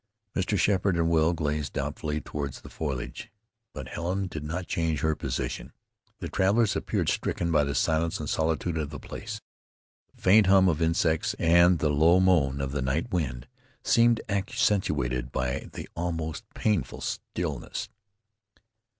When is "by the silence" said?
7.51-8.19